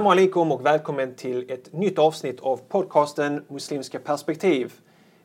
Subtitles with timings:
[0.00, 4.72] Salam alaikum och välkommen till ett nytt avsnitt av podcasten Muslimska perspektiv.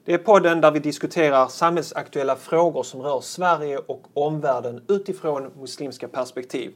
[0.05, 6.07] Det är podden där vi diskuterar samhällsaktuella frågor som rör Sverige och omvärlden utifrån muslimska
[6.07, 6.73] perspektiv.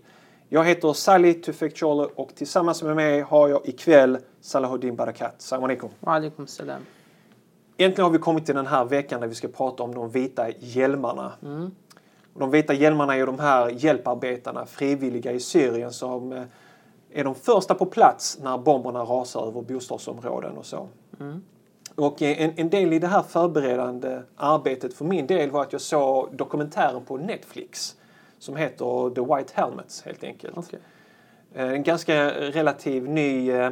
[0.49, 5.41] Jag heter Salih Tufekcioglu och tillsammans med mig har jag ikväll Salahuddin Barakat.
[5.41, 5.89] Salam alaikum.
[5.99, 6.81] Wa alaikum salam.
[7.77, 10.49] Äntligen har vi kommit till den här veckan där vi ska prata om de vita
[10.59, 11.31] hjälmarna.
[12.33, 16.43] De vita hjälmarna är de här hjälparbetarna, frivilliga i Syrien som eh,
[17.13, 20.87] är de första på plats när bomberna rasar över bostadsområden och så.
[21.95, 25.71] Och eh, en, en del i det här förberedande arbetet för min del var att
[25.73, 27.95] jag såg dokumentären på Netflix
[28.39, 30.57] som heter The White Helmets helt enkelt.
[30.57, 30.79] Okej.
[31.53, 33.71] Eh, En ganska relativ ny eh,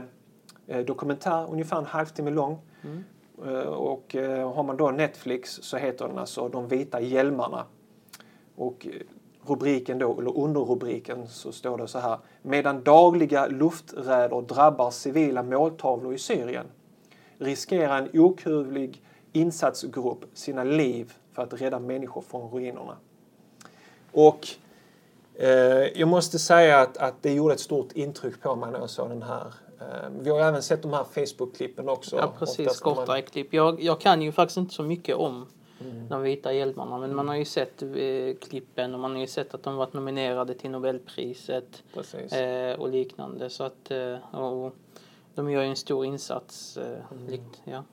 [0.86, 2.58] dokumentär, ungefär en halvtimme lång.
[3.46, 4.16] Eh, Och
[4.56, 7.66] har man då Netflix så heter den alltså De vita hjälmarna.
[8.56, 8.88] Och
[9.50, 12.18] rubriken då, eller underrubriken så står det så här.
[12.42, 16.66] Medan dagliga lufträder drabbar civila måltavlor i Syrien
[17.38, 19.04] riskerar en okuvlig
[19.34, 22.98] insatsgrupp sina liv för att rädda människor från ruinerna.
[24.12, 24.48] Och
[25.36, 25.50] eh,
[26.00, 29.10] jag måste säga att, att det gjorde ett stort intryck på mig när jag såg
[29.10, 29.54] den här.
[29.80, 32.16] Eh, vi har även sett de här Facebook-klippen också.
[32.16, 32.80] Ja, precis.
[32.80, 33.54] Kortare klipp.
[33.54, 35.46] Jag, jag kan ju faktiskt inte så mycket om
[35.82, 36.10] Mm.
[36.10, 36.98] de vita hjälmarna.
[36.98, 39.94] Men man har ju sett eh, klippen och man har ju sett att de varit
[39.94, 41.84] nominerade till Nobelpriset
[42.32, 43.50] eh, och liknande.
[43.50, 44.76] Så att, eh, och
[45.36, 46.78] de gör ju en stor insats.
[46.78, 47.28] Eh, Mm.
[47.28, 47.84] likt, ja.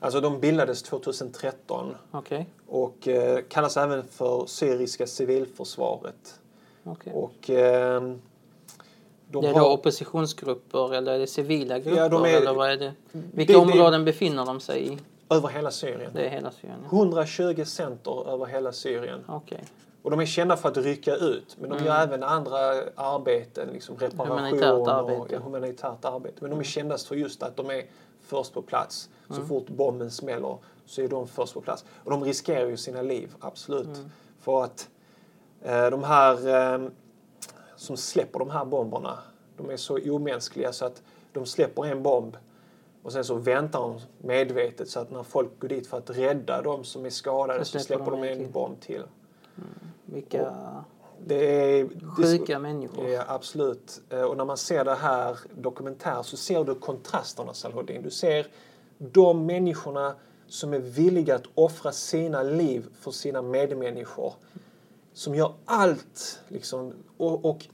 [0.00, 2.46] Alltså de bildades 2013 Okej.
[2.66, 6.40] och eh, kallas även för Syriska civilförsvaret.
[6.84, 7.12] okej.
[7.12, 8.20] Och ehm,
[9.30, 12.08] de Det är då oppositionsgrupper eller är det civila grupper?
[12.08, 12.92] de är- eller vad är det?
[13.12, 14.98] Vilka det- det- områden befinner de sig i?
[15.30, 16.10] Över hela Syrien.
[16.14, 16.78] Det är hela Syrien.
[16.90, 16.96] ja.
[16.96, 19.24] 120 center över hela Syrien.
[19.28, 19.64] Okej.
[20.02, 22.58] Och de är kända för att rycka ut, men de gör även andra
[22.94, 24.44] arbeten, liksom reparation Mm.
[24.44, 25.16] Humanitärt och arbete.
[25.18, 25.28] Mm.
[25.30, 26.36] ja, humanitärt arbete.
[26.40, 27.84] Men de är kändast för just att de är
[28.20, 29.08] först på plats.
[29.30, 31.84] Så fort bomben smäller så är de först på plats.
[32.04, 33.86] Och de riskerar ju sina liv, absolut.
[33.86, 34.10] Mm.
[34.40, 34.88] För att
[35.62, 36.88] eh, de här eh,
[37.76, 39.18] som släpper de här bomberna,
[39.56, 41.02] de är så omänskliga så att
[41.32, 42.36] de släpper en bomb
[43.08, 46.62] och sen så väntar de medvetet så att när folk går dit för att rädda
[46.62, 48.52] de som är skadade Så så släpper släpper de en till.
[48.52, 49.02] bomb till.
[50.04, 50.54] Vilka
[51.26, 51.34] Det
[51.80, 53.08] är, det, sjuka människor.
[53.08, 54.00] Ja, absolut.
[54.10, 58.02] Eh, Och när man ser det här dokumentär så ser du kontrasterna, Salhodin.
[58.02, 58.46] Du ser
[58.98, 60.14] de människorna
[60.46, 64.32] som är villiga att offra sina liv för sina medmänniskor.
[65.12, 66.92] Som gör allt, liksom.
[67.16, 67.66] Och, och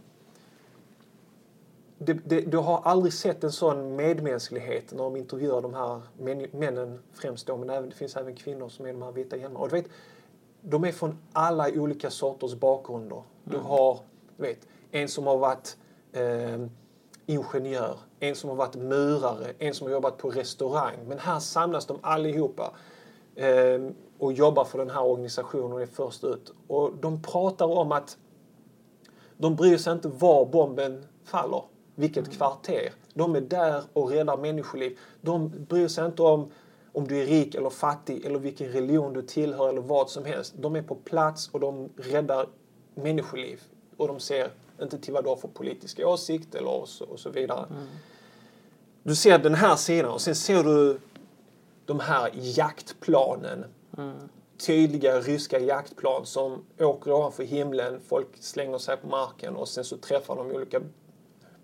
[2.07, 6.47] det, det, du har aldrig sett en sån medmänsklighet när de intervjuar de här män,
[6.53, 9.61] männen främst då, men även, det finns även kvinnor som är de här vita hjälmarna.
[9.61, 9.89] Och du vet,
[10.61, 13.23] de är från alla olika sorters bakgrunder.
[13.45, 13.99] Du har
[14.37, 15.77] du vet, en som har varit
[16.13, 16.67] eh,
[17.27, 20.97] ingenjör, en som har varit murare, en som har jobbat på restaurang.
[21.07, 22.73] Men här samlas de allihopa
[23.35, 23.81] eh,
[24.19, 26.53] och jobbar för den här organisationen och är först ut.
[26.67, 28.19] Och de pratar om att
[29.37, 31.63] de bryr sig inte var bomben faller,
[31.95, 32.93] vilket kvarter.
[33.15, 34.99] De är där och räddar människoliv.
[35.21, 36.51] De bryr sig inte om
[36.93, 40.55] om du är rik eller fattig eller vilken religion du tillhör eller vad som helst.
[40.57, 42.49] De är på plats och de räddar
[42.95, 43.63] människoliv.
[43.97, 44.51] Och de ser
[44.83, 47.67] inte till vad du har för politiska åsikt eller och så, och så vidare.
[49.03, 50.99] Du ser den här sidan och sen ser du
[51.85, 53.65] de här jaktplanen.
[54.67, 58.01] Tydliga ryska jaktplan som åker ovanför himlen.
[58.09, 60.81] Folk slänger sig på marken och sen så träffar de olika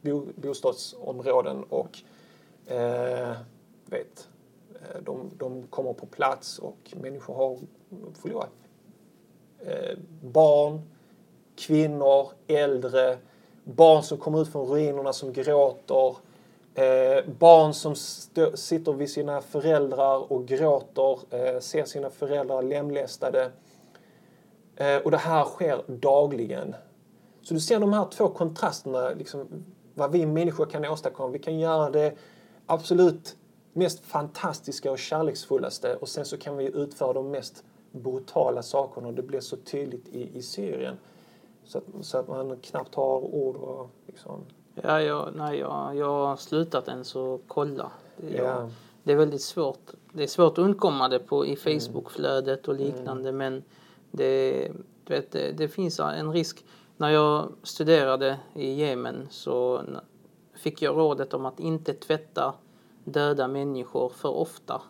[0.00, 1.98] bo, bostadsområden och
[2.66, 3.32] eh,
[3.86, 4.28] vet,
[4.74, 7.58] eh, de, de kommer på plats och människor har
[8.22, 8.50] förlorat
[9.58, 10.80] eh, barn,
[11.56, 13.18] kvinnor, äldre,
[13.64, 16.16] barn som kommer ut från ruinerna som gråter,
[16.74, 23.50] eh, barn som stö- sitter vid sina föräldrar och gråter, eh, ser sina föräldrar lemlästade.
[24.76, 26.74] Eh, och det här sker dagligen.
[27.42, 29.64] Så du ser de här två kontrasterna, liksom,
[30.00, 31.28] vad vi människor kan åstadkomma.
[31.28, 32.14] Vi kan göra det
[32.66, 33.36] absolut
[33.72, 39.14] mest fantastiska och kärleksfullaste och sen så kan vi utföra de mest brutala sakerna och
[39.14, 40.96] det blir så tydligt i, i Syrien.
[41.64, 44.40] Så att, så att man knappt har ord och liksom...
[44.74, 47.92] Ja, jag, nej, jag, jag har slutat ens att kolla.
[48.16, 48.70] Det, jag, Ja.
[49.02, 49.90] det är väldigt svårt.
[50.12, 53.62] Det är svårt att undkomma det på, i Facebookflödet och liknande men
[54.10, 54.68] det,
[55.04, 56.64] du vet, det, det finns en risk.
[57.00, 59.82] När jag studerade i Jemen så
[60.54, 62.54] fick jag rådet om att inte tvätta
[63.04, 64.82] döda människor för ofta.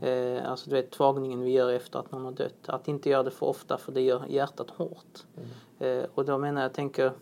[0.00, 2.54] Eh, alltså du vet tvagningen vi gör efter att någon har dött.
[2.66, 5.24] Att inte göra det för ofta för det gör hjärtat hårt.
[5.78, 7.12] Eh, och då menar jag, tänker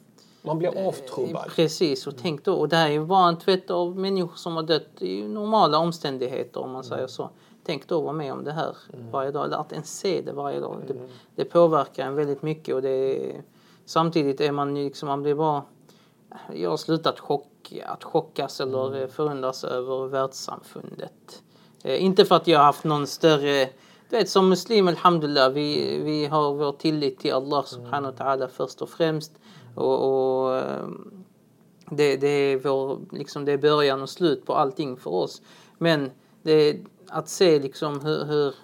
[0.43, 1.51] Man blir avtrubbad.
[1.57, 4.57] Precis, och tänk då, och det här är ju bara en tvätt av människor som
[4.57, 7.31] har dött i normala omständigheter om man säger så.
[7.65, 8.77] Tänk då att vara med om det här
[9.11, 10.77] varje dag, eller att ens se det varje dag.
[10.87, 10.95] Det,
[11.35, 13.33] det påverkar en väldigt mycket och det
[13.91, 15.63] samtidigt är man ju liksom, man blir bara
[16.55, 21.43] jag har slutat chock, att chockas eller förundras över världssamfundet.
[21.85, 23.69] Eh, inte för att jag har haft någon större
[24.11, 28.49] du vet, som muslim, alhamdulillah, vi, vi har vår tillit till Allah subhanahu wa ta'ala
[28.49, 29.33] först och främst.
[29.75, 30.89] Och, och eh,
[31.91, 35.43] det, det, är vår, liksom, det är början och slut på allting för oss.
[35.79, 36.11] Men
[36.43, 38.55] det, att se liksom hur, hur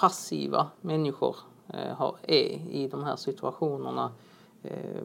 [0.00, 1.36] passiva människor
[1.68, 4.12] eh, är i de här situationerna.
[4.62, 5.02] Eh,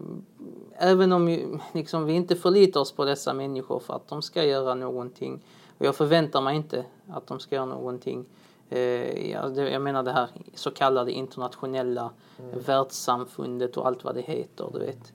[0.77, 4.75] även om liksom, vi inte förlitar oss på dessa människor för att de ska göra
[4.75, 5.44] någonting.
[5.77, 8.25] Och jag förväntar mig inte att de ska göra någonting.
[8.69, 12.59] Eh, jag, menar det här så kallade internationella mm.
[12.65, 14.69] världssamfundet och allt vad det heter.
[14.74, 15.13] Du vet.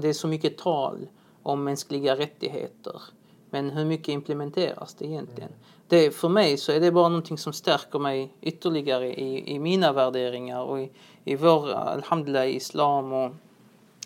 [0.00, 1.08] Det är så mycket tal
[1.42, 3.02] om mänskliga rättigheter.
[3.50, 5.48] Men hur mycket implementeras det egentligen?
[5.48, 5.60] Mm.
[5.90, 9.92] Det, för mig så är det bara någonting som stärker mig ytterligare i, i mina
[9.92, 10.90] värderingar och i,
[11.24, 13.32] i vår, alhamdulillah, islam och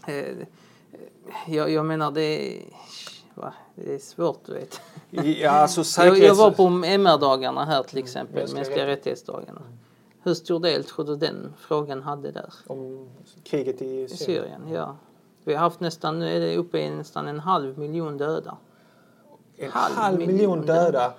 [0.06, 0.36] eh,
[1.46, 2.60] jag, jag menar det
[3.34, 3.52] Va?
[3.74, 4.80] Det är svårt, du vet.
[5.10, 6.18] Ja, alltså säkerhets...
[6.20, 9.60] jag, jag var på MR-dagarna här till exempel, mm, mänskliga rättighetsdagarna.
[9.60, 9.78] Mm.
[10.22, 12.54] Hur stor del tror du den frågan hade där?
[12.66, 13.08] Om
[13.44, 14.08] kriget i Syrien?
[14.08, 14.96] Syrien ja.
[15.44, 18.56] Vi har haft nästan, nu är det uppe i nästan en halv miljon döda.
[19.56, 21.14] En halv, halv miljon, miljon döda.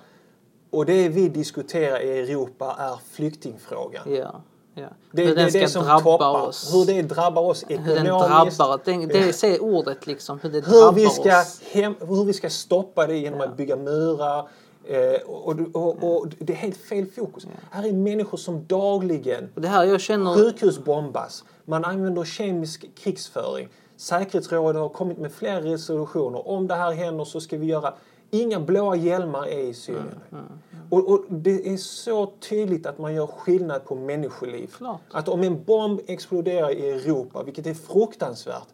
[0.76, 4.14] Och det vi diskuterar i Europa är flyktingfrågan.
[4.14, 4.40] Ja.
[4.74, 4.88] Ja.
[5.10, 6.74] Det, hur det, den ska det som drabba toppar, oss.
[6.74, 7.88] Hur det drabbar oss ekonomiskt.
[7.88, 11.60] Hur den drabbar, det, det, se ordet liksom, hur det hur drabbar vi ska oss.
[11.72, 13.46] Hem, hur vi ska stoppa det genom ja.
[13.46, 14.48] att bygga murar.
[14.84, 17.44] Eh, och, och, och, det är helt fel fokus.
[17.44, 17.50] Ja.
[17.70, 20.34] Här är människor som dagligen det här jag känner...
[20.34, 21.44] sjukhus bombas.
[21.64, 23.68] Man använder kemisk krigsföring.
[23.96, 26.48] Säkerhetsrådet har kommit med flera resolutioner.
[26.48, 27.94] Om det här händer så ska vi göra
[28.30, 30.20] Inga blåa hjälmar är i Syrien.
[30.30, 30.58] Mm, mm.
[30.90, 34.66] Och, och, det är så tydligt att man gör skillnad på människoliv.
[34.76, 35.00] Klart.
[35.10, 38.68] Att om en bomb exploderar i Europa, vilket är fruktansvärt,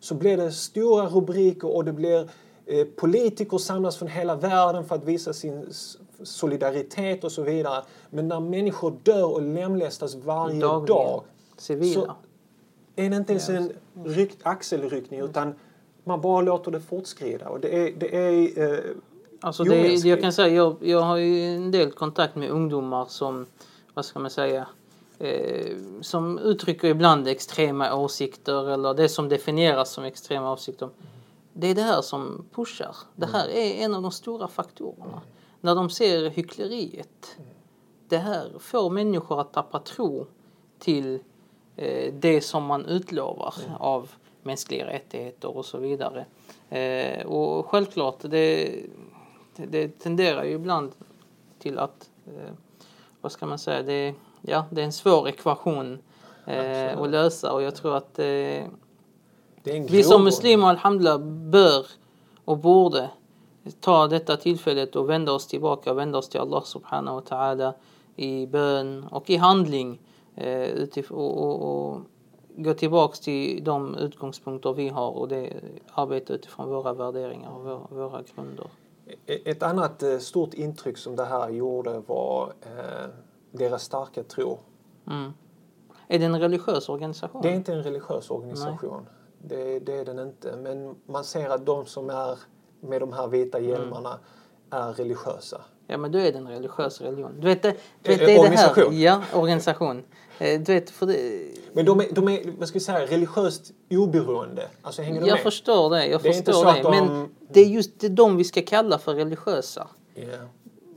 [0.00, 2.30] så blir det stora rubriker och det blir
[2.66, 5.66] eh, politiker samlas från hela världen för att visa sin
[6.22, 7.84] solidaritet och så vidare.
[8.10, 10.86] Men när människor dör och lemlästas varje Dagligen.
[10.86, 11.22] dag
[11.56, 12.00] Civila.
[12.00, 12.14] så
[12.96, 13.72] är det inte ens en
[14.04, 15.54] ryck, axelryckning utan
[16.04, 17.48] man bara låter det fortskrida.
[17.48, 18.80] Och det är, det är eh,
[19.40, 23.46] alltså det, Jag kan säga, jag, jag har ju en del kontakt med ungdomar som,
[23.94, 24.66] vad ska man säga,
[25.18, 30.88] eh, som uttrycker ibland extrema åsikter eller det som definieras som extrema åsikter.
[31.52, 32.96] Det är det här som pushar.
[33.16, 35.22] Det här är en av de stora faktorerna.
[35.60, 37.36] När de ser hyckleriet.
[38.08, 40.26] Det här får människor att tappa tro
[40.78, 41.18] till
[41.76, 44.10] eh, det som man utlovar av
[44.42, 46.26] mänskliga rättigheter och så vidare.
[46.68, 48.74] Eh, och självklart, det,
[49.66, 50.92] det tenderar ju ibland
[51.58, 52.52] till att, eh,
[53.20, 55.98] vad ska man säga, det, ja, det är en svår ekvation
[56.46, 58.64] eh, att lösa och jag tror att eh,
[59.64, 61.18] vi som muslimer, alhamdulillah,
[61.50, 61.86] bör
[62.44, 63.10] och borde
[63.80, 67.72] ta detta tillfället och vända oss tillbaka, vända oss till Allah subhanahu wa ta'ala
[68.16, 70.00] i bön och i handling
[70.34, 72.00] eh, utifrån, och, och, och
[72.56, 75.52] gå tillbaks till de utgångspunkter vi har och det
[75.94, 78.66] arbeta utifrån våra värderingar och våra, våra grunder.
[79.26, 83.08] Ett annat eh, stort intryck som det här gjorde var eh,
[83.52, 84.58] deras starka tro.
[85.06, 85.32] Mm.
[86.08, 87.42] Är det en religiös organisation?
[87.42, 89.06] Det är inte en religiös organisation.
[89.42, 90.56] Det, det, är den inte.
[90.56, 92.38] Men man ser att de som är
[92.80, 94.88] med de här vita hjälmarna mm.
[94.88, 95.60] är religiösa.
[95.90, 97.40] Ja men då är det en religiös religion.
[97.40, 98.84] Du vet, det, du vet, det är organisation?
[98.90, 100.02] Det här, ja, organisation.
[100.38, 101.44] Eh, du vet, för det...
[101.72, 104.68] Men de är, de är vad ska vi säga, religiöst oberoende?
[104.82, 105.40] Alltså, hänger jag med?
[105.40, 106.06] förstår det.
[106.06, 106.82] Jag det förstår det.
[106.82, 106.90] De...
[106.90, 109.88] Men det är just det de vi ska kalla för religiösa.
[110.16, 110.44] Yeah.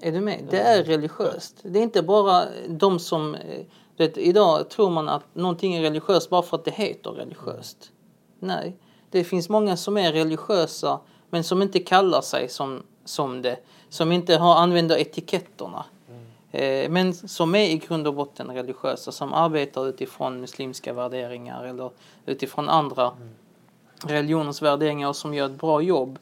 [0.01, 0.47] Är du med?
[0.49, 1.55] Det är religiöst.
[1.63, 3.35] Det är inte bara de som...
[3.35, 3.65] Eh,
[3.97, 7.91] vet, idag tror man att någonting är religiöst bara för att det heter religiöst.
[8.39, 8.77] Nej.
[9.09, 13.57] Det finns många som är religiösa men som inte kallar sig som, som det.
[13.89, 15.85] Som inte har, använder etiketterna.
[16.51, 21.91] Eh, men som är i grund och botten religiösa, som arbetar utifrån muslimska värderingar eller
[22.25, 23.29] utifrån andra mm.
[24.05, 26.19] religioners värderingar och som gör ett bra jobb.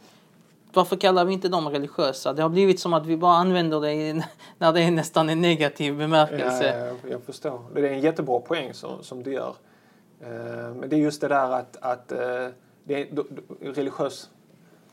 [0.73, 2.33] Varför kallar vi inte dem religiösa?
[2.33, 4.13] Det har blivit som att vi bara använder det
[4.57, 6.79] när det är nästan en negativ bemärkelse.
[6.79, 7.61] Ja, jag, jag förstår.
[7.73, 9.55] Det är en jättebra poäng som, som du gör.
[10.21, 10.29] Eh,
[10.75, 12.47] men det är just det där att, att eh,
[12.83, 13.07] det är
[13.61, 14.29] religiös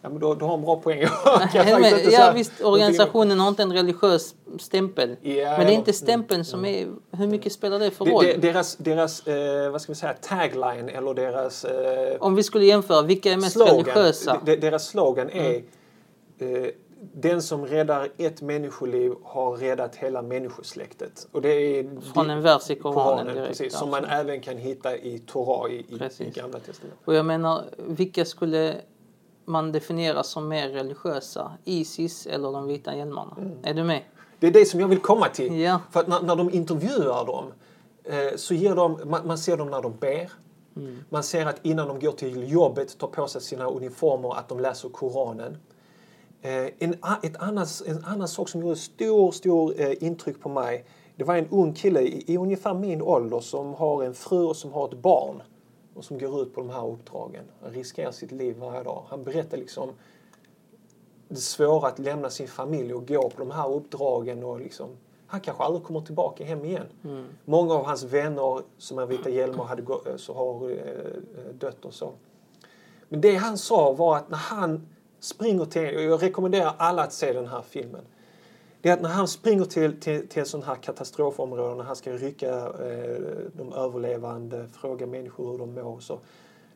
[0.06, 0.98] Ja, men då, du har en bra poäng.
[1.54, 5.16] men, ja, visst, organisationen har inte en religiös stämpel.
[5.22, 6.86] Ja, men det är inte stämpeln som är...
[7.10, 8.24] Hur mycket spelar det för roll?
[8.24, 11.64] De, deras, deras eh, vad ska vi säga, tagline eller deras...
[11.64, 14.40] Eh, Om vi skulle jämföra, vilka är mest slogan, religiösa?
[14.44, 15.62] De, deras slogan är
[16.40, 16.64] mm.
[16.64, 16.70] eh,
[17.14, 21.28] den som räddar ett människoliv har räddat hela människosläktet.
[21.32, 24.56] Och det är Från en vers i Koranen, Koranen direkt, precis, som man även kan
[24.56, 26.98] hitta i Torah i, i, i Gamla Testamentet.
[27.04, 28.76] Och jag menar, vilka skulle
[29.46, 31.52] man definiera som mer religiösa?
[31.64, 33.36] Isis eller de vita hjälmarna?
[33.38, 33.58] Mm.
[33.62, 34.02] Är du med?
[34.38, 35.60] Det är det som jag vill komma till.
[35.60, 35.80] Ja.
[35.90, 37.44] För att när, när de intervjuar dem
[38.04, 40.32] eh, så ger de, man, man, ser dem när de ber.
[40.76, 41.04] Mm.
[41.08, 44.60] Man ser att innan de går till jobbet, tar på sig sina uniformer, att de
[44.60, 45.56] läser Koranen.
[46.42, 50.84] Eh, en, ett annat, en annan sak som gjorde stor, stor eh, intryck på mig
[51.16, 54.56] det var en ung kille i, i ungefär min ålder som har en fru och
[54.56, 55.42] som har ett barn
[55.96, 57.44] och som går ut på de här uppdragen.
[57.62, 59.04] Han riskerar sitt liv varje dag.
[59.08, 59.90] Han berättar liksom
[61.28, 64.88] det svåra att lämna sin familj och gå på de här uppdragen och liksom
[65.26, 66.86] han kanske aldrig kommer tillbaka hem igen.
[67.04, 67.26] Mm.
[67.44, 72.12] Många av hans vänner som är vita hjälmar hade så har eh, dött och så.
[73.08, 74.88] Men det han sa var att när han
[75.20, 78.02] springer till, och jag rekommenderar alla att se den här filmen.
[78.86, 82.12] Det är att när han springer till, till, till sån här katastrofområde, när han ska
[82.12, 83.20] rycka eh,
[83.52, 86.00] de överlevande, fråga människor hur de mår.
[86.00, 86.18] Så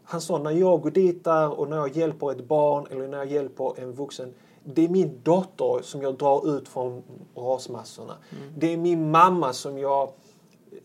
[0.04, 3.18] han sa, när jag går dit där och när jag hjälper ett barn eller när
[3.18, 7.02] jag hjälper en vuxen, det är min dotter som jag drar ut från
[7.34, 8.16] rasmassorna.
[8.30, 8.52] Mm.
[8.56, 10.12] Det är min mamma som jag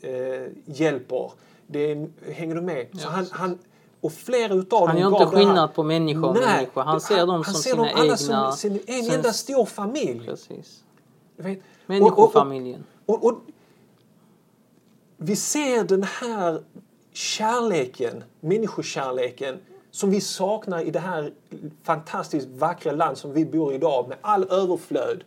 [0.01, 1.31] eh, hjälper.
[1.67, 2.87] Det är, hänger du med?
[2.99, 3.59] Så han, han,
[4.01, 6.83] och flera utav han gör inte skillnad på människa och människa.
[6.83, 8.17] Han ser dem han som ser sina dem alla egna...
[8.17, 10.25] Som, sin, en enda stor familj.
[10.25, 10.81] Precis.
[11.37, 11.59] Vet?
[11.85, 12.83] Människofamiljen.
[13.05, 13.41] Och, och, och,
[15.17, 16.63] vi ser den här
[17.13, 19.59] kärleken, människokärleken,
[19.91, 21.33] som vi saknar i det här
[21.83, 25.23] fantastiskt vackra land som vi bor i idag med all överflöd,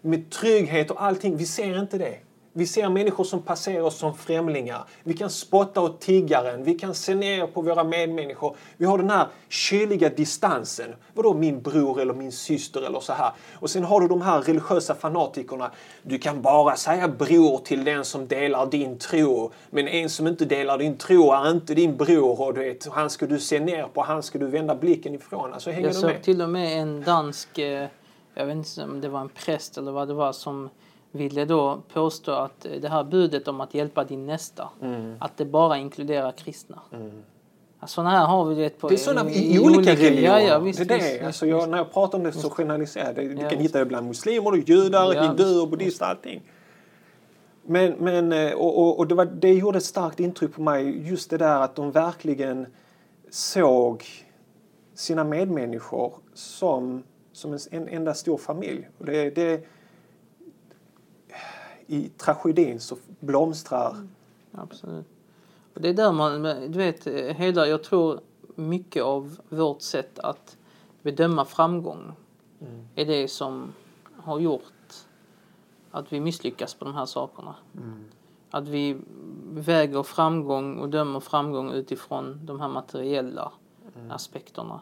[0.00, 1.36] med trygghet och allting.
[1.36, 2.18] Vi ser inte det.
[2.52, 4.84] Vi ser människor som passerar oss som främlingar.
[5.02, 6.64] Vi kan spotta åt tiggaren.
[6.64, 8.56] Vi kan se ner på våra medmänniskor.
[8.76, 10.94] Vi har den här kyliga distansen.
[11.14, 13.32] Vadå min bror eller min syster eller så här.
[13.54, 15.70] Och sen har du de här religiösa fanatikerna.
[16.02, 19.52] Du kan bara säga bror till den som delar din tro.
[19.70, 22.40] Men en som inte delar din tro är inte din bror.
[22.40, 25.52] Och du vet, han ska du se ner på, han ska du vända blicken ifrån.
[25.52, 27.88] Alltså, hänger Jag såg till och med en dansk, eh,
[28.34, 30.70] jag vet inte om det var en präst eller vad det var som
[31.18, 35.14] ville då påstå att det här budet om att hjälpa din nästa, Mm.
[35.20, 36.78] att det bara inkluderar kristna.
[36.92, 37.10] Mm.
[37.86, 40.22] Sådana här har vi det på Det är sådana i, i olika religioner.
[40.22, 41.12] Ja, ja, visst, det är det.
[41.12, 43.36] Visst, alltså jag, när jag pratar om det så generaliserar jag.
[43.36, 46.42] Du Ja, kan hitta det bland muslimer, och judar, Ja, hinduer, buddhister, allting.
[47.66, 51.08] Men, men eh, och, och, och det, var, det gjorde ett starkt intryck på mig,
[51.08, 52.66] just det där att de verkligen
[53.30, 54.04] såg
[54.94, 58.88] sina medmänniskor som, som en, en enda stor familj.
[58.98, 59.66] Och det, det,
[61.90, 64.06] I tragedin så blomstrar
[64.52, 65.06] Absolut.
[65.74, 68.20] Och det är där man, du vet, hela, jag tror
[68.54, 70.56] mycket av vårt sätt att
[71.02, 72.12] bedöma framgång
[72.60, 72.88] Mm.
[72.94, 73.72] är det som
[74.16, 74.62] har gjort
[75.90, 77.54] att vi misslyckas på de här sakerna.
[77.76, 78.04] Mm.
[78.50, 78.96] Att vi
[79.52, 83.52] väger framgång och dömer framgång utifrån de här materiella
[83.96, 84.10] Mm.
[84.10, 84.80] aspekterna.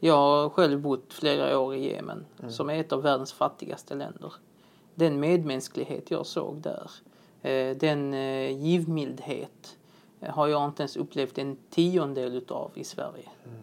[0.00, 2.50] Jag har själv bott flera år i Jemen Mm.
[2.50, 4.32] som är ett av världens fattigaste länder.
[4.98, 6.90] Den medmänsklighet jag såg där,
[7.42, 9.76] eh, den eh, givmildhet
[10.20, 13.28] eh, har jag inte ens upplevt en tiondel utav i Sverige.
[13.44, 13.58] Mm.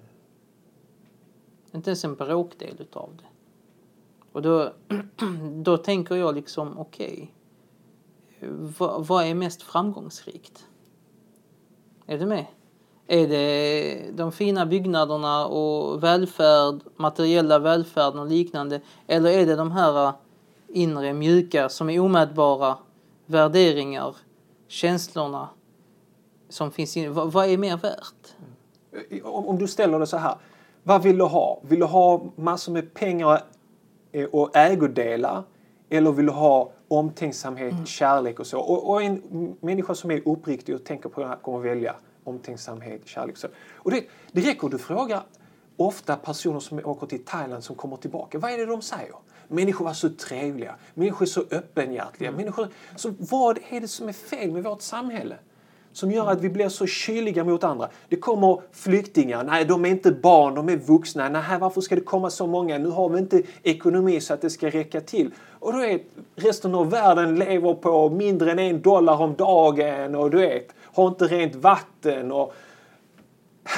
[1.73, 3.27] Inte ens en bråkdel utav det.
[4.31, 4.73] Och då,
[5.63, 7.33] då tänker jag liksom, okej,
[8.79, 10.65] vad, vad är mest framgångsrikt?
[12.05, 12.45] Är du med?
[13.07, 18.81] Är det de fina byggnaderna och välfärd, materiella välfärden och liknande?
[19.07, 20.13] Eller är det de här
[20.75, 22.77] inre mjuka som är omätbara
[23.25, 24.15] värderingar,
[24.67, 25.49] känslorna
[26.49, 28.35] som finns in, vad, vad är mer värt?
[29.23, 30.35] om, om du ställer det så här.
[30.83, 31.59] Vad vill du ha?
[31.61, 33.43] Vill du ha massor med pengar
[34.11, 35.43] eh, och ägodelar?
[35.89, 38.59] Eller vill du ha omtänksamhet, kärlek och så?
[38.59, 43.01] Och, och en människa som är uppriktig och tänker på det här kommer välja omtänksamhet,
[43.05, 43.47] kärlek och så.
[43.75, 45.21] Och det, det räcker du frågar
[45.77, 48.39] ofta personer som åker till Thailand som kommer tillbaka.
[48.39, 49.15] Vad är det de säger?
[49.47, 52.31] Människor var så trevliga, människor så öppenhjärtiga.
[52.31, 55.35] Människor, så vad är det som är fel med vårt samhälle?
[55.95, 57.89] som gör att vi blir så kyliga mot andra.
[58.09, 59.43] Det kommer flyktingar.
[59.43, 61.29] Nej, de är inte barn, de är vuxna.
[61.29, 62.77] Nej, varför ska det komma så många?
[62.77, 65.31] Nu har vi inte ekonomi så att det ska räcka till.
[65.59, 66.01] Och du vet,
[66.35, 71.07] resten av världen lever på mindre än en dollar om dagen och du vet, har
[71.07, 72.53] inte rent vatten och...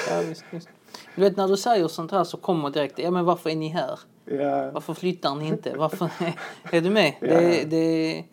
[0.10, 0.70] Ja, visst, visst.
[1.16, 3.68] Du vet när du säger sånt här så kommer direkt, ja men varför är ni
[3.68, 4.00] här?
[4.32, 4.72] Ja.
[4.72, 5.78] Varför flyttar ni inte?
[5.78, 6.10] Varför,
[6.72, 7.14] är du med?
[7.22, 7.28] Ja.
[7.28, 8.24] Det, det,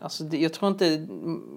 [0.00, 1.06] alltså det, jag tror inte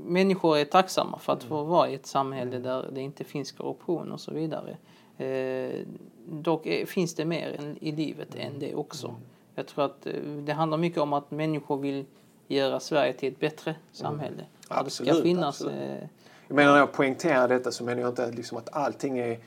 [0.06, 4.12] människor är tacksamma för att få vara i ett samhälle där det inte finns korruption
[4.12, 4.78] och så vidare.
[5.18, 5.80] Eh,
[6.28, 9.16] dock är, finns det mer än, i livet än det också.
[9.56, 10.14] Jag tror att eh,
[10.46, 12.06] det handlar mycket om att människor vill
[12.48, 14.36] göra Sverige till ett bättre samhälle.
[14.70, 15.76] Där det ska Absolut, finnas absolut.
[15.82, 16.08] eh,
[16.48, 19.40] Jag menar när jag poängterar detta så menar jag inte liksom att allting är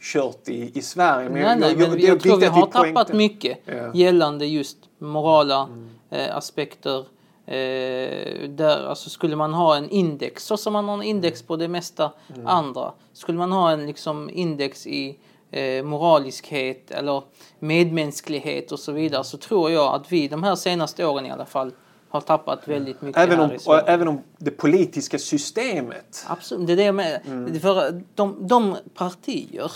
[0.00, 1.28] kört i, i Sverige.
[1.28, 3.94] Nej, jag, nej, jag, men är jag tror vi har tappat poängte- mycket Ja.
[3.94, 5.68] gällande just morala
[6.10, 7.04] eh, aspekter.
[7.48, 11.56] Eh, där, alltså skulle man ha en index, så som man har en index på
[11.56, 12.12] det mesta
[12.44, 12.92] andra.
[13.12, 15.18] Skulle man ha en liksom index i
[15.50, 17.22] eh, moraliskhet eller
[17.58, 21.46] medmänsklighet och så vidare så tror jag att vi de här senaste åren i alla
[21.46, 21.72] fall
[22.16, 23.82] har tappat väldigt mycket Även om, här i Sverige.
[23.82, 27.20] och, även om det politiska systemet Absolut, det är det menar.
[27.26, 27.60] Mm.
[27.60, 29.72] För de, de partier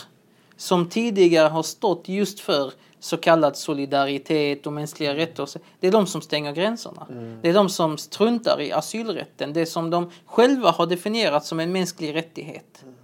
[0.56, 6.06] som tidigare har stått just för så kallad solidaritet och mänskliga rättigheter, det är de
[6.06, 7.06] som stänger gränserna.
[7.11, 7.38] Mm.
[7.42, 11.73] Det är de som struntar i asylrätten, det som de själva har definierat som en
[11.73, 12.80] mänsklig rättighet.
[12.82, 12.94] Mm.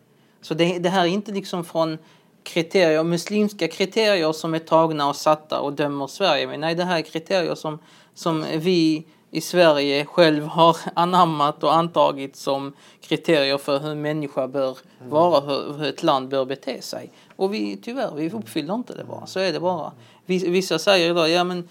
[0.40, 1.99] Så det, det här är inte liksom från
[2.47, 6.61] kriterier, muslimska kriterier som är tagna och satta och dömer Sverige med.
[6.61, 7.78] Nej, det här är kriterier som,
[8.14, 14.49] som vi i Sverige själv har anammat och antagit som kriterier för hur en människa
[14.49, 14.78] bör
[15.09, 17.11] vara, hur, hur ett land bör bete sig.
[17.37, 19.26] Och vi tyvärr, vi uppfyller inte det bara.
[19.26, 19.92] Så är det bara.
[20.26, 21.68] Vis- Vissa säger idag, ja men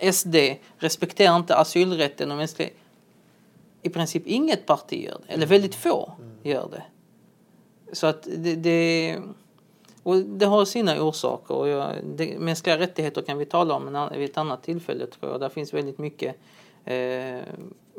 [0.12, 0.36] SD
[0.78, 2.68] respekterar inte asylrätten och mänskliga...
[3.82, 6.82] I princip inget parti gör det, eller väldigt få gör det.
[7.92, 9.16] Så att det, det,
[10.06, 11.54] och det har sina orsaker.
[11.54, 15.32] Och jag, det, mänskliga rättigheter kan vi tala om en, vid ett annat tillfälle tror
[15.32, 15.40] jag.
[15.40, 16.36] Där finns väldigt mycket
[16.84, 17.40] eh,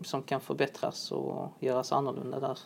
[0.03, 2.59] som kan förbättras och göras annorlunda där.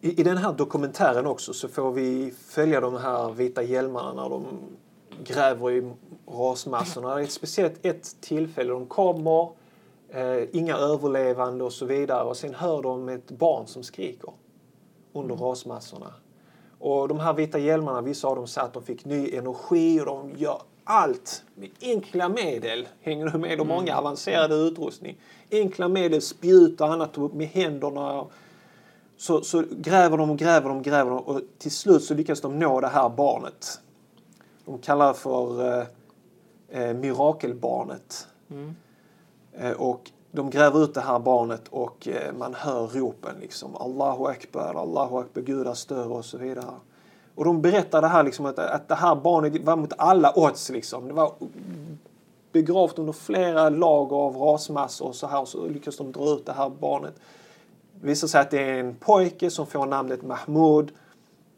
[0.00, 4.28] I, I den här dokumentären också så får vi följa de här vita hjälmarna när
[4.28, 4.44] de
[5.24, 5.92] gräver i
[6.26, 7.14] rasmassorna.
[7.14, 8.72] Det är ett speciellt ett tillfälle.
[8.72, 9.50] De kommer,
[10.08, 12.24] eh, inga överlevande och så vidare.
[12.24, 14.32] Och sen hör de ett barn som skriker
[15.12, 16.12] under rasmassorna.
[16.78, 20.06] Och de här vita hjälmarna, vissa av dem sa att de fick ny energi och
[20.06, 22.88] de gör allt med enkla medel.
[23.02, 23.58] Hänger du med?
[23.58, 25.16] De har många avancerade utrustning.
[25.50, 28.26] Enkla medel, spjut och annat och med händerna.
[29.16, 32.40] Så, så gräver de och gräver de och gräver de och till slut så lyckas
[32.40, 33.80] de nå det här barnet.
[34.64, 35.86] De kallar det för eh,
[36.68, 38.28] eh, mirakelbarnet.
[39.52, 44.26] Eh, och de gräver ut det här barnet och eh, man hör ropen liksom Allahu
[44.26, 46.74] Akbar, Allahu Akbar, Gud är större och så vidare.
[47.34, 50.70] Och de berättar det här liksom att, att det här barnet var mot alla odds
[50.70, 51.08] liksom.
[51.08, 51.32] Det var
[52.52, 56.46] begravt under flera lager av rasmassor och så här och så lyckas de dra ut
[56.46, 57.14] det här barnet.
[58.00, 60.92] Det visar sig att det är en pojke som får namnet Mahmoud.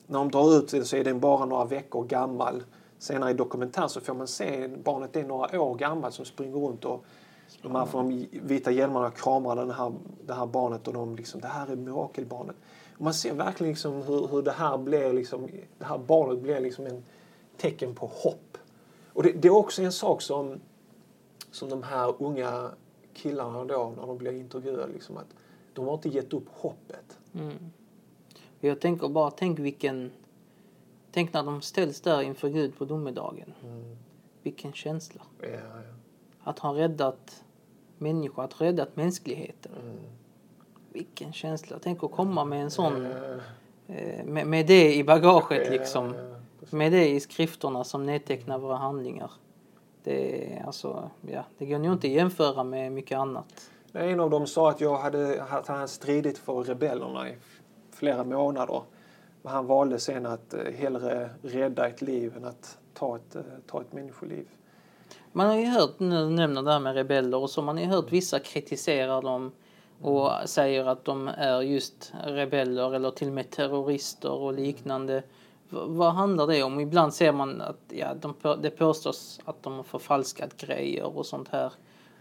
[0.06, 2.62] När de drar ut det så är den bara några veckor gammal.
[2.98, 6.84] Senare i dokumentären så får man se barnet är några år gammal, som springer runt
[6.84, 7.04] och
[7.62, 9.92] de här från vita hjälmarna kramar den här,
[10.26, 12.56] det här barnet och de liksom, det här är mirakelbarnet.
[12.94, 16.60] Och man ser verkligen liksom hur, hur det här blir liksom, det här barnet blir
[16.60, 17.04] liksom en
[17.56, 18.58] tecken på hopp.
[19.12, 20.60] Och det, det är också en sak som,
[21.50, 22.70] som de här unga
[23.14, 25.34] killarna då, när de blir intervjuade, liksom att
[25.72, 27.18] de har inte gett upp hoppet.
[28.60, 30.10] Jag tänker bara, tänk vilken...
[31.12, 33.54] Tänk när de ställs där inför Gud på domedagen.
[34.42, 35.22] Vilken känsla.
[35.40, 35.97] Ja, ja.
[36.48, 37.44] Att ha räddat
[37.98, 39.72] människor, att ha räddat mänskligheten.
[40.92, 41.78] Vilken känsla.
[41.82, 43.06] Tänk att komma med en sån...
[43.86, 46.14] Eh, med, med det i bagaget liksom.
[46.70, 49.30] Med det i skrifterna som nedtecknar våra handlingar.
[50.04, 53.70] Det, alltså, ja, det går nog inte att jämföra med mycket annat.
[53.92, 57.36] En av dem sa att jag hade, att han stridit för rebellerna i
[57.90, 58.82] flera månader.
[59.42, 63.42] Men han valde sen att eh, hellre rädda ett liv än att ta ett, eh,
[63.66, 64.46] ta ett människoliv.
[65.38, 67.84] Man har ju hört, nu du nämner det här med rebeller och så, man har
[67.84, 69.52] ju hört vissa kritisera dem
[70.02, 75.22] och säger att de är just rebeller eller till och med terrorister och liknande.
[75.68, 76.80] V- vad handlar det om?
[76.80, 81.48] Ibland ser man att ja, de, det påstås att de har förfalskat grejer och sånt
[81.48, 81.72] här.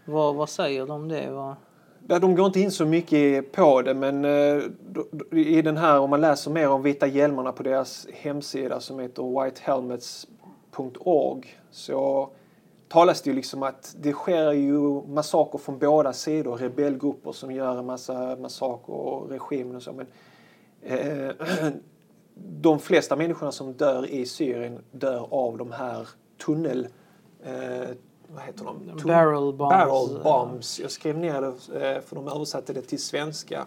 [0.04, 1.30] Vad, vad säger de om det?
[1.30, 1.54] Vad...
[2.08, 4.62] Ja, De går inte in så mycket på det men eh,
[5.30, 9.44] i den här, om man läser mer om vita hjälmarna på deras hemsida som heter
[9.44, 12.30] whitehelmets.org så
[12.88, 16.56] talas det ju liksom att det sker ju massaker från båda sidor.
[16.56, 19.92] Rebellgrupper som gör en massa massaker och regimen och så.
[19.92, 20.06] Men,
[20.82, 21.34] eh,
[22.34, 26.08] de flesta människorna som dör i Syrien dör av de här
[26.44, 26.88] tunnel...
[27.44, 27.88] Eh,
[28.34, 28.76] vad heter de?
[28.78, 29.70] Tun- Barrel bombs.
[29.70, 30.80] Barrel bombs.
[30.80, 33.66] Jag skrev ner det eh, för de översatte det till svenska.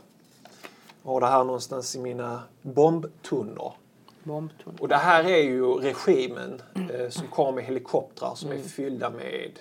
[1.03, 3.73] Jag har det här någonstans i mina bombtunnor.
[4.23, 4.75] Bombtorn.
[4.79, 6.61] Och det här är ju regimen
[6.93, 9.59] eh, som kommer med helikoptrar som är fyllda med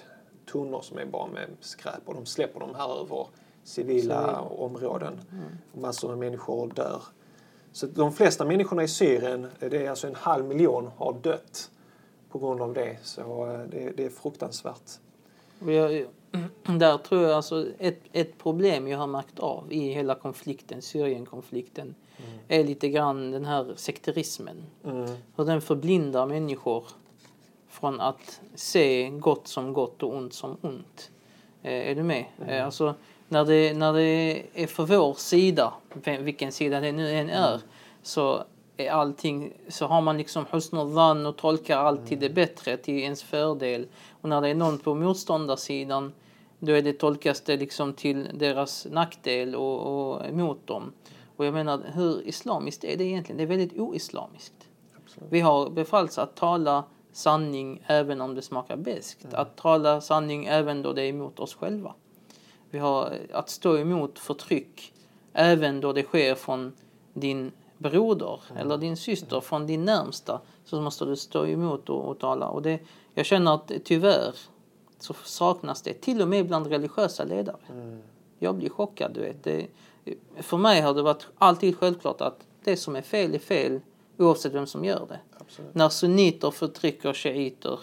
[0.52, 2.00] tunnor som är bara med skräp.
[2.04, 3.26] Och de släpper de här över
[3.64, 4.40] civila Civila.
[4.40, 5.20] områden.
[5.72, 7.02] Och massor med människor dör.
[7.72, 11.70] Så de flesta människorna i Syrien, eh, det är alltså en halv miljon, har dött
[12.30, 12.98] på grund av det.
[13.02, 14.90] Så eh, det, det är fruktansvärt.
[15.66, 16.06] Jag,
[16.62, 21.94] där tror jag alltså ett, ett problem jag har märkt av i hela konflikten, Syrienkonflikten,
[22.48, 24.56] är lite grann den här sekterismen.
[24.84, 25.10] Mm.
[25.36, 26.84] Hur den förblindar människor
[27.68, 31.10] från att se gott som gott och ont som ont.
[31.62, 32.24] Eh, är du med?
[32.46, 32.94] Eh, alltså,
[33.28, 35.72] när, det, när det är för vår sida,
[36.20, 37.60] vilken sida det nu än är,
[38.02, 38.44] så
[38.86, 43.22] är allting, så har man liksom husnul dhann och tolkar alltid det bättre till ens
[43.22, 43.86] fördel.
[44.20, 46.12] Och när det är någon på motståndarsidan,
[46.58, 50.92] då är det, tolkas det liksom till deras nackdel och, och emot dem.
[51.36, 53.36] Och jag menar, hur islamiskt är det egentligen?
[53.36, 54.68] Det är väldigt oislamiskt.
[55.28, 59.34] Vi har befallts att tala sanning även om det smakar beskt.
[59.34, 61.94] Att tala sanning även då det är emot oss själva.
[62.70, 64.92] Vi har att stå emot förtryck
[65.32, 66.72] även då det sker från
[67.12, 70.40] din broder eller din syster, från din närmsta.
[70.64, 72.48] Så måste du stå emot och, och tala.
[72.48, 72.80] Och det,
[73.14, 74.34] jag känner att tyvärr
[74.98, 77.56] så saknas det, till och med bland religiösa ledare.
[78.38, 79.44] Jag blir chockad, du vet.
[79.44, 79.66] Det,
[80.36, 83.80] för mig har det varit alltid självklart att det som är fel är fel
[84.18, 85.20] oavsett vem som gör det.
[85.38, 85.74] Absolut.
[85.74, 87.78] När sunniter förtrycker shiiter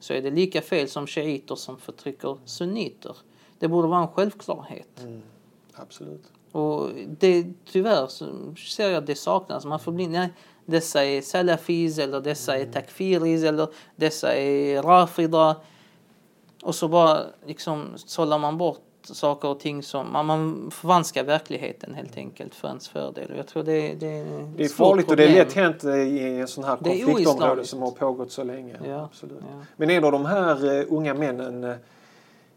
[0.00, 3.16] så är det lika fel som shiiter som förtrycker sunniter.
[3.58, 5.00] Det borde vara en självklarhet.
[5.02, 5.22] Mm.
[5.74, 6.24] Absolut.
[6.52, 9.64] Och det, tyvärr så ser jag att det saknas.
[9.64, 10.32] Man får bli, nej,
[10.66, 15.56] dessa är salafis eller dessa är takfiris eller dessa är rafida.
[16.62, 21.94] Och så bara liksom sållar man bort saker och ting som, man, man förvanskar verkligheten
[21.94, 23.32] helt enkelt för ens fördel.
[23.36, 26.48] Jag tror det, det är Det är farligt och det är lätt hänt i en
[26.48, 28.76] sån här konfliktområde som har pågått så länge.
[28.86, 29.38] Ja, Absolut.
[29.40, 29.64] ja.
[29.76, 31.76] Men en av de här eh, unga männen, eh,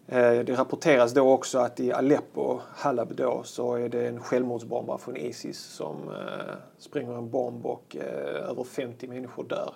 [0.05, 5.17] det rapporteras då också att i Aleppo, Halab då, så är det en självmordsbombare från
[5.17, 9.73] Isis som eh, spränger en bomb och eh, över 50 människor dör.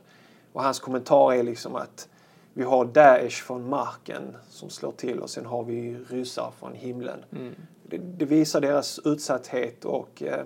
[0.54, 2.10] Och hans kommentar är liksom att
[2.54, 7.26] vi har Daesh från marken som slår till och sen har vi ryssar från himlen.
[7.32, 7.56] Mm.
[7.84, 10.46] Det, det visar deras utsatthet och eh,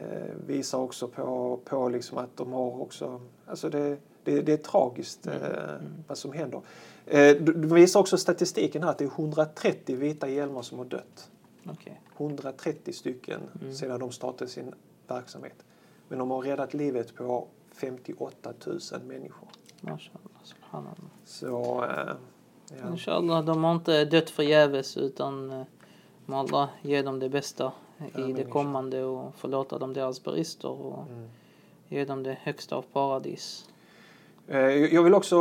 [0.00, 4.56] eh, visar också på, på liksom att de har också, alltså det, det, det är
[4.56, 5.32] tragiskt eh,
[6.06, 6.60] vad som händer.
[7.10, 11.30] Eh, det visar också statistiken här att det är 130 vita hjälmar som har dött.
[11.70, 12.00] Okej.
[12.16, 13.40] 130 stycken
[13.74, 14.74] sedan de startade sin
[15.08, 15.64] verksamhet.
[16.08, 19.48] Men de har räddat livet på 58 000 människor.
[19.80, 20.92] Mashallah.
[21.24, 22.14] Så, eh,
[22.82, 22.90] ja.
[22.90, 25.62] Inshallah, de har inte dött förgäves utan eh,
[26.26, 27.72] må Allah ge dem det bästa
[28.16, 31.28] i det kommande och förlåta dem deras brister och Mm.
[31.88, 33.68] ge dem det högsta av paradis.
[34.46, 34.58] Eh,
[34.94, 35.36] Jag vill också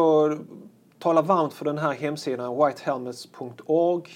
[0.99, 4.09] tala varmt för den här hemsidan whitehelmets.org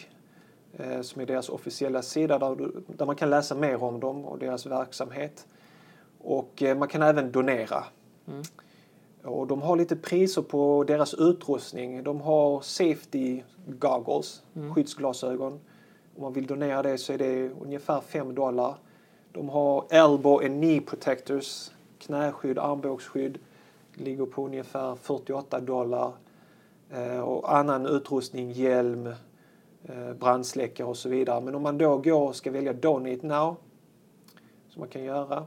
[0.77, 4.65] eh, som är deras officiella sida där, man kan läsa mer om dem och deras
[4.65, 5.47] verksamhet.
[6.19, 7.83] Och eh, man kan även donera.
[8.27, 8.43] Mm.
[9.23, 12.03] Och de har lite priser på deras utrustning.
[12.03, 14.43] De har safety goggles,
[14.75, 15.59] skyddsglasögon.
[16.15, 18.75] Om man vill donera det så är det ungefär 5 dollar.
[19.31, 23.39] De har elbow and knee protectors, knäskydd, armbågsskydd.
[23.93, 26.11] Ligger på ungefär 48 dollar.
[26.93, 29.07] Eh, och annan utrustning, hjälm,
[29.83, 31.41] eh, brandsläckare och så vidare.
[31.41, 33.55] Men om man då går och ska välja Donate Now,
[34.69, 35.39] som man kan göra,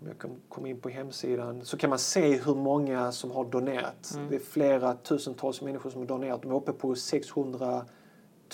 [0.00, 3.44] om jag kan komma in på hemsidan, så kan man se hur många som har
[3.44, 4.18] donerat.
[4.30, 6.42] Det är flera tusentals människor som har donerat.
[6.42, 7.84] De är uppe på 600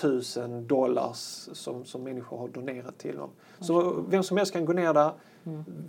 [0.02, 3.30] 000 dollars som, som människor har donerat till dem.
[3.60, 5.12] Så vem som helst kan gå ner där,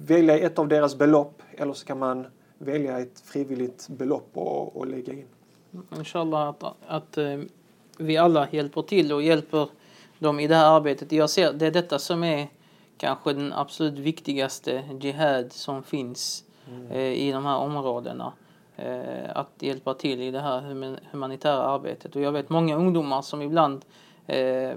[0.05, 4.87] välja ett av deras belopp eller så kan man välja ett frivilligt belopp och, och
[4.87, 5.27] lägga in.
[5.97, 7.39] Inshallah att, att eh,
[7.97, 9.67] vi alla hjälper till och hjälper
[10.19, 11.11] dem i det här arbetet.
[11.11, 12.47] Jag ser det är detta som är
[12.97, 16.43] kanske den absolut viktigaste jihad som finns
[16.91, 18.33] eh, i de här områdena.
[18.77, 22.15] Eh, att hjälpa till i det här human- humanitära arbetet.
[22.15, 23.85] Och jag vet många ungdomar som ibland
[24.27, 24.71] eh,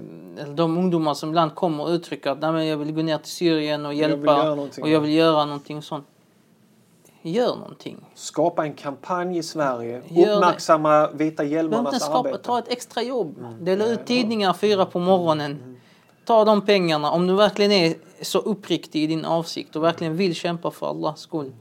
[0.55, 3.31] de ungdomar som ibland kommer och uttrycker att Nej, men jag vill gå ner till
[3.31, 4.83] Syrien och Jag hjälpa någonting.
[4.83, 6.07] och jag vill göra någonting sånt.
[7.21, 7.97] Gör någonting.
[8.13, 10.01] Skapa en kampanj i Sverige.
[10.07, 10.33] Gör det.
[10.33, 12.43] Uppmärksamma vita Behöver inte hjälmarnas skapa, arbete.
[12.43, 13.37] ta ett extra jobb.
[13.39, 13.65] Mm.
[13.65, 15.79] Dela ut tidningar fyra på morgonen.
[16.25, 17.11] Ta de pengarna.
[17.11, 21.19] Om du verkligen är så uppriktig i din avsikt och verkligen vill kämpa för Allahs
[21.19, 21.53] skull.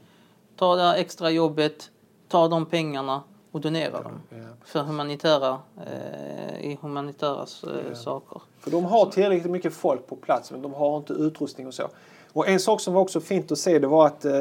[0.56, 1.90] Ta det här extra jobbet.
[2.28, 4.20] Ta de pengarna och donera dem
[4.64, 8.42] för humanitära, eh, i humanitära eh, saker.
[8.60, 11.88] För de har tillräckligt mycket folk på plats men de har inte utrustning och så.
[12.32, 14.32] Och en sak som var också fint att se det var att eh,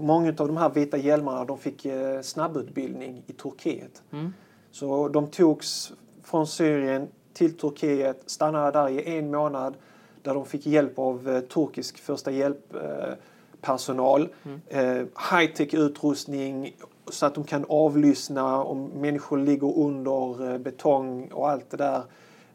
[0.00, 4.02] många av de här vita hjälmarna de fick eh, snabbutbildning i Turkiet.
[4.12, 4.34] Mm.
[4.70, 9.74] Så de togs från Syrien till Turkiet, stannade där i en månad
[10.22, 14.28] där de fick hjälp av eh, turkisk första hjälppersonal.
[14.44, 14.60] Mm.
[14.68, 16.76] Eh, high-tech utrustning
[17.10, 22.02] så att de kan avlyssna om människor ligger under eh, betong och allt det där.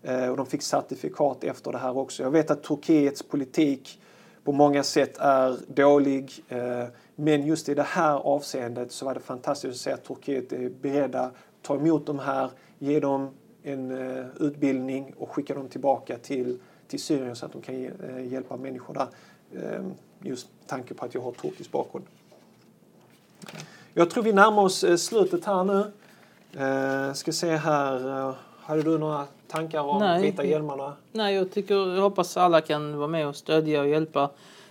[0.03, 2.23] Eh, och de fick certifikat efter det här också.
[2.23, 3.99] Jag vet att Turkiets politik
[4.43, 6.43] på många sätt är dålig.
[6.49, 10.53] Eh, men just i det här avseendet så var det fantastiskt att se att Turkiet
[10.53, 13.29] är beredda att ta emot de här, ge dem
[13.63, 18.31] en eh, utbildning och skicka dem tillbaka till, till Syrien så att de kan eh,
[18.31, 19.07] hjälpa människor där.
[19.61, 22.05] Ehm, just tanke på att jag har turkisk bakgrund.
[23.93, 25.91] Jag tror vi närmar oss slutet här nu.
[27.13, 28.35] Ska se här.
[28.65, 30.21] Hade du några tankar om Nej.
[30.21, 30.93] Vita hjälmarna?
[31.11, 34.29] Nej, jag, tycker, jag hoppas alla kan vara med och stödja och hjälpa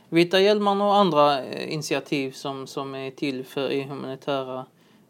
[0.09, 4.67] Vita hjälmarna och andra eh, initiativ som, som är till för humanitära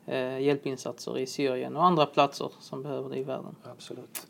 [0.07, 3.57] eh, hjälpinsatser i Syrien och andra platser som behöver det i världen.
[3.73, 4.27] Absolut.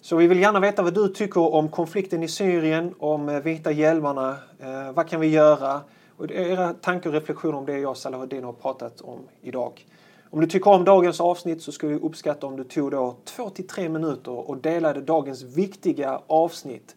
[0.00, 3.72] Så vi vill gärna veta vad du tycker om konflikten i Syrien, om eh, Vita
[3.72, 4.36] hjälmarna.
[4.58, 5.80] Eh, vad kan vi göra?
[6.16, 9.86] Och era tankar och reflektioner om det jag och Salahuddin har pratat om idag.
[10.32, 13.50] Om du tycker om dagens avsnitt så skulle vi uppskatta om du tog då två
[13.50, 16.96] till tre minuter och delade dagens viktiga avsnitt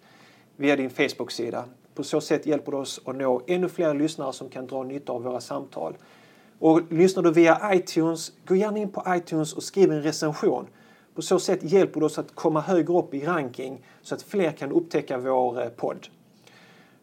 [0.56, 1.66] via din Facebook-sida.
[1.96, 5.12] På så sätt hjälper du oss att nå ännu fler lyssnare som kan dra nytta
[5.12, 5.94] av våra samtal.
[6.60, 10.68] Och lyssnar du via iTunes, gå gärna in på iTunes och skriv en recension.
[11.16, 14.52] På så sätt hjälper du oss att komma högre upp i ranking så att fler
[14.52, 16.08] kan upptäcka vår eh, podd.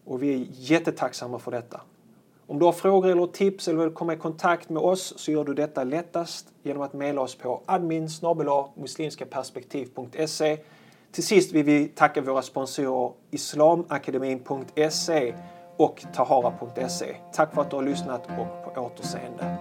[0.05, 1.81] Och vi är jättetacksamma för detta.
[2.50, 5.44] Om du har frågor eller tips eller vill komma i kontakt med oss så gör
[5.44, 8.08] du detta lättast genom att mejla oss på admin
[8.74, 10.58] muslimskaperspektiv.se.
[11.12, 15.34] Till sist vill vi tacka våra sponsorer islamakademin.se
[15.76, 17.16] och tahara.se.
[17.32, 19.56] Tack för att du har lyssnat och på återseende.